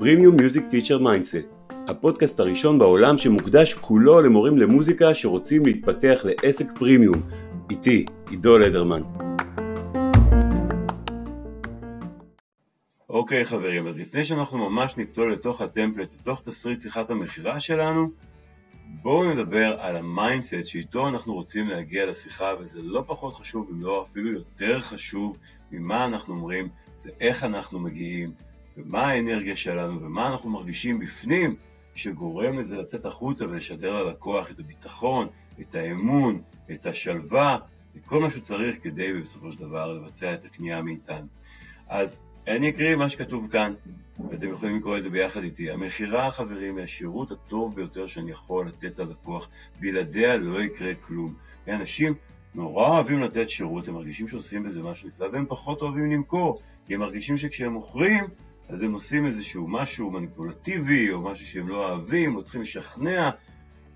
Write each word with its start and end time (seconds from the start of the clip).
Premium 0.00 0.36
Music 0.36 0.64
Teacher 0.64 0.98
Mindset, 0.98 1.56
הפודקאסט 1.88 2.40
הראשון 2.40 2.78
בעולם 2.78 3.18
שמוקדש 3.18 3.74
כולו 3.74 4.20
למורים 4.20 4.58
למוזיקה 4.58 5.14
שרוצים 5.14 5.66
להתפתח 5.66 6.24
לעסק 6.24 6.78
פרימיום. 6.78 7.22
איתי, 7.70 8.06
עידו 8.30 8.58
לדרמן. 8.58 9.02
אוקיי, 13.08 13.44
חברים, 13.44 13.86
אז 13.86 13.98
לפני 13.98 14.24
שאנחנו 14.24 14.70
ממש 14.70 14.96
נצלול 14.96 15.32
לתוך 15.32 15.60
ה 15.60 15.65
template, 15.65 16.14
לתוך 16.20 16.42
תסריט 16.42 16.80
שיחת 16.80 17.10
המכירה 17.10 17.60
שלנו, 17.60 18.10
בואו 19.02 19.34
נדבר 19.34 19.76
על 19.80 19.96
ה 19.96 20.05
mindset 20.05 20.66
שאיתו 20.66 21.08
אנחנו 21.08 21.34
רוצים 21.34 21.68
להגיע 21.68 22.06
לשיחה, 22.06 22.52
וזה 22.60 22.82
לא 22.82 23.04
פחות 23.06 23.34
חשוב, 23.34 23.68
אם 23.70 23.82
לא 23.82 24.06
אפילו 24.10 24.32
יותר 24.32 24.80
חשוב 24.80 25.36
ממה 25.72 26.04
אנחנו 26.04 26.34
אומרים, 26.34 26.68
זה 26.96 27.10
איך 27.20 27.44
אנחנו 27.44 27.78
מגיעים, 27.78 28.32
ומה 28.76 29.08
האנרגיה 29.08 29.56
שלנו, 29.56 30.02
ומה 30.02 30.26
אנחנו 30.26 30.50
מרגישים 30.50 30.98
בפנים, 30.98 31.56
שגורם 31.94 32.58
לזה 32.58 32.76
לצאת 32.76 33.04
החוצה 33.04 33.44
ולשדר 33.44 34.02
ללקוח 34.02 34.50
את 34.50 34.60
הביטחון, 34.60 35.28
את 35.60 35.74
האמון, 35.74 36.42
את 36.70 36.86
השלווה, 36.86 37.58
את 37.96 38.06
כל 38.06 38.20
מה 38.20 38.30
שהוא 38.30 38.42
צריך 38.42 38.76
כדי 38.82 39.20
בסופו 39.20 39.52
של 39.52 39.58
דבר 39.58 39.92
לבצע 39.92 40.34
את 40.34 40.44
הקנייה 40.44 40.82
מאיתנו. 40.82 41.26
אז 41.88 42.22
אני 42.46 42.68
אקריא 42.70 42.96
מה 42.96 43.08
שכתוב 43.08 43.48
כאן, 43.50 43.74
ואתם 44.30 44.50
יכולים 44.50 44.76
לקרוא 44.76 44.96
את 44.96 45.02
זה 45.02 45.10
ביחד 45.10 45.42
איתי. 45.42 45.70
המכירה, 45.70 46.30
חברים, 46.30 46.76
היא 46.76 46.84
השירות 46.84 47.30
הטוב 47.30 47.74
ביותר 47.74 48.06
שאני 48.06 48.30
יכול 48.30 48.66
לתת 48.66 48.98
ללקוח, 48.98 49.48
בלעדיה 49.80 50.36
לא 50.36 50.62
יקרה 50.62 50.94
כלום. 50.94 51.34
אנשים 51.68 52.14
נורא 52.54 52.88
אוהבים 52.88 53.20
לתת 53.20 53.50
שירות, 53.50 53.88
הם 53.88 53.94
מרגישים 53.94 54.28
שעושים 54.28 54.62
בזה 54.62 54.82
משהו 54.82 55.08
נפלא, 55.08 55.28
והם 55.32 55.46
פחות 55.48 55.82
אוהבים 55.82 56.10
למכור, 56.10 56.62
כי 56.86 56.94
הם 56.94 57.00
מרגישים 57.00 57.38
שכשהם 57.38 57.72
מוכרים, 57.72 58.24
אז 58.68 58.82
הם 58.82 58.92
עושים 58.92 59.26
איזשהו 59.26 59.68
משהו 59.68 60.10
מניפולטיבי, 60.10 61.12
או 61.12 61.20
משהו 61.20 61.46
שהם 61.46 61.68
לא 61.68 61.88
אוהבים, 61.88 62.36
או 62.36 62.42
צריכים 62.42 62.62
לשכנע, 62.62 63.30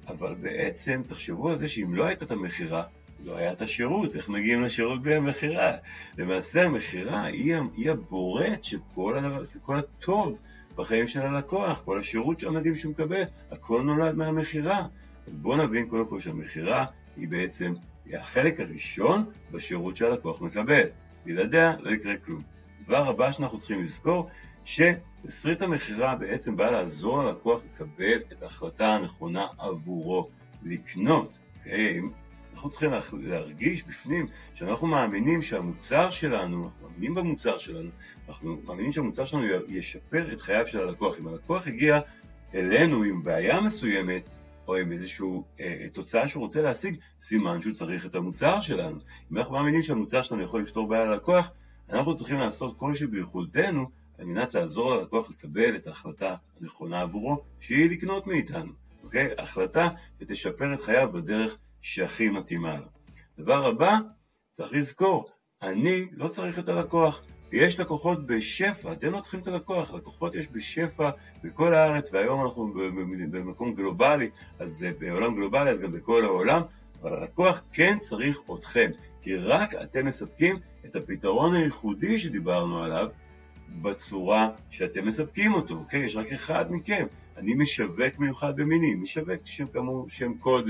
אבל 0.08 0.34
בעצם 0.34 1.02
תחשבו 1.06 1.50
על 1.50 1.56
זה 1.56 1.68
שאם 1.68 1.94
לא 1.94 2.04
הייתה 2.04 2.24
את 2.24 2.30
המכירה, 2.30 2.82
לא 3.24 3.36
היה 3.36 3.52
את 3.52 3.62
השירות, 3.62 4.16
איך 4.16 4.28
מגיעים 4.28 4.62
לשירות 4.62 5.02
בלי 5.02 5.14
המכירה? 5.14 5.72
למעשה 6.18 6.64
המכירה 6.64 7.24
היא, 7.24 7.56
היא 7.76 7.90
הבורט 7.90 8.64
של 8.64 8.78
כל, 8.94 9.18
הדבר, 9.18 9.44
כל 9.62 9.78
הטוב 9.78 10.38
בחיים 10.76 11.08
של 11.08 11.20
הלקוח, 11.22 11.82
כל 11.84 11.98
השירות 11.98 12.42
המדהים 12.42 12.76
שהוא 12.76 12.92
מקבל, 12.92 13.22
הכל 13.50 13.82
נולד 13.82 14.14
מהמכירה. 14.14 14.86
אז 15.26 15.36
בואו 15.36 15.56
נבין 15.56 15.88
קודם 15.88 16.08
כל 16.08 16.20
שהמכירה 16.20 16.86
היא 17.16 17.28
בעצם 17.28 17.74
היא 18.06 18.16
החלק 18.16 18.60
הראשון 18.60 19.24
בשירות 19.52 19.96
שהלקוח 19.96 20.40
מקבל. 20.40 20.86
בלעדיה 21.24 21.72
לא 21.80 21.90
יקרה 21.90 22.16
כלום. 22.16 22.42
הדבר 22.80 23.08
הבא 23.08 23.30
שאנחנו 23.30 23.58
צריכים 23.58 23.82
לזכור, 23.82 24.28
שתסריט 24.64 25.62
המכירה 25.62 26.16
בעצם 26.16 26.56
בא 26.56 26.70
לעזור 26.70 27.22
ללקוח 27.22 27.62
לקבל 27.64 28.18
את 28.32 28.42
ההחלטה 28.42 28.86
הנכונה 28.86 29.46
עבורו, 29.58 30.28
לקנות. 30.62 31.32
Okay? 31.64 32.23
אנחנו 32.54 32.70
צריכים 32.70 32.90
להרגיש 33.12 33.82
בפנים 33.82 34.26
שאנחנו 34.54 34.86
מאמינים 34.88 35.42
שהמוצר 35.42 36.10
שלנו, 36.10 36.64
אנחנו 36.64 36.88
מאמינים 36.88 37.14
במוצר 37.14 37.58
שלנו, 37.58 37.90
אנחנו 38.28 38.56
מאמינים 38.64 38.92
שהמוצר 38.92 39.24
שלנו 39.24 39.44
ישפר 39.68 40.32
את 40.32 40.40
חייו 40.40 40.66
של 40.66 40.80
הלקוח. 40.80 41.18
אם 41.18 41.28
הלקוח 41.28 41.66
הגיע 41.66 42.00
אלינו 42.54 43.02
עם 43.02 43.22
בעיה 43.22 43.60
מסוימת, 43.60 44.38
או 44.68 44.76
עם 44.76 44.92
איזושהי 44.92 45.26
אה, 45.60 45.86
תוצאה 45.92 46.28
שהוא 46.28 46.42
רוצה 46.42 46.62
להשיג, 46.62 46.96
סימן 47.20 47.62
שהוא 47.62 47.74
צריך 47.74 48.06
את 48.06 48.14
המוצר 48.14 48.60
שלנו. 48.60 48.98
אם 49.32 49.38
אנחנו 49.38 49.54
מאמינים 49.54 49.82
שהמוצר 49.82 50.22
שלנו 50.22 50.42
יכול 50.42 50.62
לפתור 50.62 50.88
בעיה 50.88 51.04
ללקוח, 51.04 51.50
אנחנו 51.90 52.14
צריכים 52.14 52.38
לעשות 52.38 52.78
כל 52.78 52.94
שביכולתנו 52.94 53.90
על 54.18 54.24
מנת 54.24 54.54
לעזור 54.54 54.94
ללקוח 54.94 55.30
לקבל 55.30 55.76
את 55.76 55.86
ההחלטה 55.86 56.34
הנכונה 56.60 57.00
עבורו, 57.00 57.44
שהיא 57.60 57.90
לקנות 57.90 58.26
מאיתנו, 58.26 58.72
אוקיי? 59.04 59.28
החלטה 59.38 59.88
שתשפר 60.20 60.74
את 60.74 60.80
חייו 60.80 61.12
בדרך 61.12 61.56
שהכי 61.84 62.28
מתאימה 62.28 62.76
לו. 62.76 62.86
דבר 63.38 63.66
הבא, 63.66 63.98
צריך 64.50 64.72
לזכור, 64.72 65.28
אני 65.62 66.06
לא 66.12 66.28
צריך 66.28 66.58
את 66.58 66.68
הלקוח. 66.68 67.22
יש 67.52 67.80
לקוחות 67.80 68.26
בשפע, 68.26 68.92
אתם 68.92 69.12
לא 69.12 69.20
צריכים 69.20 69.40
את 69.40 69.46
הלקוח, 69.46 69.94
לקוחות 69.94 70.34
יש 70.34 70.48
בשפע 70.48 71.10
בכל 71.44 71.74
הארץ, 71.74 72.10
והיום 72.12 72.42
אנחנו 72.42 72.72
במקום 73.30 73.74
גלובלי, 73.74 74.30
אז 74.58 74.86
בעולם 74.98 75.34
גלובלי, 75.34 75.70
אז 75.70 75.80
גם 75.80 75.92
בכל 75.92 76.24
העולם, 76.24 76.62
אבל 77.02 77.12
הלקוח 77.12 77.62
כן 77.72 77.98
צריך 77.98 78.40
אתכם, 78.54 78.90
כי 79.22 79.36
רק 79.36 79.74
אתם 79.74 80.06
מספקים 80.06 80.58
את 80.84 80.96
הפתרון 80.96 81.54
הייחודי 81.54 82.18
שדיברנו 82.18 82.82
עליו 82.82 83.08
בצורה 83.82 84.50
שאתם 84.70 85.06
מספקים 85.06 85.54
אותו, 85.54 85.74
אוקיי? 85.74 86.04
יש 86.04 86.16
רק 86.16 86.32
אחד 86.32 86.72
מכם. 86.72 87.06
אני 87.36 87.54
משווק 87.54 88.18
מיוחד 88.18 88.56
במינים, 88.56 89.02
משווק 89.02 89.40
שם 89.44 89.66
כאמור 89.66 90.06
שם 90.08 90.34
קוד. 90.34 90.68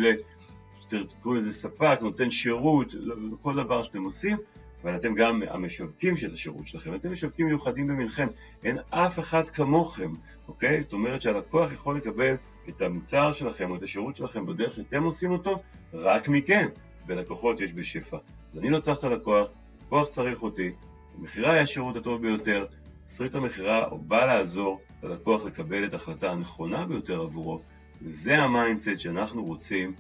תקראו 0.89 1.34
לזה 1.34 1.53
ספק, 1.53 1.99
נותן 2.00 2.31
שירות, 2.31 2.95
כל 3.43 3.56
דבר 3.56 3.83
שאתם 3.83 4.03
עושים, 4.03 4.37
אבל 4.83 4.97
אתם 4.97 5.15
גם 5.15 5.43
המשווקים 5.49 6.17
של 6.17 6.33
השירות 6.33 6.69
שלכם, 6.69 6.95
אתם 6.95 7.12
משווקים 7.12 7.47
מיוחדים 7.47 7.87
במלחם, 7.87 8.27
אין 8.65 8.78
אף 8.91 9.19
אחד 9.19 9.49
כמוכם, 9.49 10.15
אוקיי? 10.49 10.83
זאת 10.83 10.93
אומרת 10.93 11.23
שהלקוח 11.23 11.73
יכול 11.73 11.97
לקבל 11.97 12.34
את 12.69 12.83
המוצר 12.83 13.33
שלכם 13.33 13.71
או 13.71 13.77
את 13.77 13.83
השירות 13.83 14.17
שלכם 14.17 14.47
בדרך 14.47 14.75
שאתם 14.75 15.03
עושים 15.03 15.31
אותו, 15.31 15.62
רק 15.93 16.28
מכם, 16.28 16.69
ולקוחות 17.06 17.61
יש 17.61 17.73
בשפע. 17.73 18.17
אז 18.53 18.59
אני 18.59 18.71
לא 18.71 18.78
צריך 18.78 18.99
את 18.99 19.05
הלקוח, 19.05 19.49
לקוח 19.87 20.09
צריך 20.09 20.43
אותי, 20.43 20.73
המכירה 21.19 21.53
היא 21.53 21.62
השירות 21.62 21.97
הטוב 21.97 22.23
ביותר, 22.23 22.67
תסריט 23.06 23.34
המכירה 23.34 23.89
בא 23.97 24.27
לעזור 24.27 24.81
ללקוח 25.03 25.44
לקבל 25.44 25.84
את 25.84 25.93
ההחלטה 25.93 26.31
הנכונה 26.31 26.87
ביותר 26.87 27.21
עבורו, 27.21 27.61
וזה 28.03 28.39
ה 28.38 28.46
mindset 28.46 28.99
שאנחנו 28.99 29.44
רוצים 29.44 29.94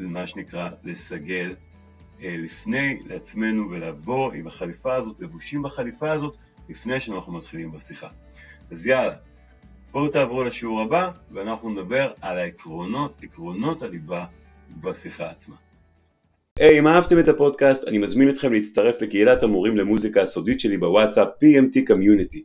מה 0.00 0.26
שנקרא 0.26 0.68
לסגל 0.84 1.54
אה, 2.22 2.36
לפני 2.38 2.98
לעצמנו 3.06 3.70
ולבוא 3.70 4.32
עם 4.32 4.46
החליפה 4.46 4.94
הזאת, 4.94 5.16
לבושים 5.20 5.62
בחליפה 5.62 6.12
הזאת, 6.12 6.36
לפני 6.68 7.00
שאנחנו 7.00 7.32
מתחילים 7.32 7.72
בשיחה. 7.72 8.08
אז 8.70 8.86
יאללה, 8.86 9.14
בואו 9.92 10.08
תעברו 10.08 10.44
לשיעור 10.44 10.80
הבא 10.80 11.10
ואנחנו 11.30 11.70
נדבר 11.70 12.12
על 12.20 12.38
העקרונות, 12.38 13.20
עקרונות 13.22 13.82
הליבה 13.82 14.24
בשיחה 14.80 15.30
עצמה. 15.30 15.56
היי, 16.58 16.76
hey, 16.76 16.80
אם 16.80 16.86
אהבתם 16.86 17.18
את 17.18 17.28
הפודקאסט, 17.28 17.88
אני 17.88 17.98
מזמין 17.98 18.28
אתכם 18.28 18.52
להצטרף 18.52 19.02
לקהילת 19.02 19.42
המורים 19.42 19.76
למוזיקה 19.76 20.22
הסודית 20.22 20.60
שלי 20.60 20.78
בוואטסאפ 20.78 21.28
PMT 21.28 21.90
Community. 21.90 22.40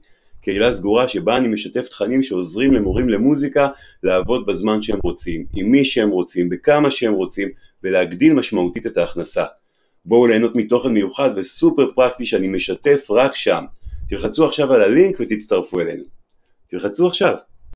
קהילה 0.47 0.71
סגורה 0.71 1.07
שבה 1.07 1.37
אני 1.37 1.47
משתף 1.47 1.87
תכנים 1.87 2.23
שעוזרים 2.23 2.73
למורים 2.73 3.09
למוזיקה 3.09 3.67
לעבוד 4.03 4.45
בזמן 4.45 4.81
שהם 4.81 4.99
רוצים, 5.03 5.45
עם 5.55 5.71
מי 5.71 5.85
שהם 5.85 6.09
רוצים, 6.09 6.49
בכמה 6.49 6.91
שהם 6.91 7.13
רוצים, 7.13 7.49
ולהגדיל 7.83 8.33
משמעותית 8.33 8.87
את 8.87 8.97
ההכנסה. 8.97 9.45
בואו 10.05 10.27
ליהנות 10.27 10.55
מתוכן 10.55 10.89
מיוחד 10.89 11.29
וסופר 11.35 11.91
פרקטי 11.95 12.25
שאני 12.25 12.47
משתף 12.47 13.07
רק 13.09 13.35
שם. 13.35 13.65
תלחצו 14.07 14.45
עכשיו 14.45 14.73
על 14.73 14.81
הלינק 14.81 15.19
ותצטרפו 15.19 15.79
אלינו. 15.79 16.03
תלחצו 16.67 17.07
עכשיו. 17.07 17.35